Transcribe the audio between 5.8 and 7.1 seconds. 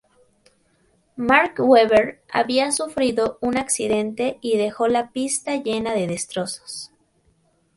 de destrozos.